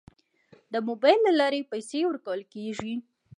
[0.73, 2.93] د موبایل له لارې پیسې ورکول کیږي.